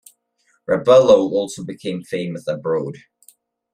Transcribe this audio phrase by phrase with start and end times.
[0.67, 2.97] Rabello also became famous abroad.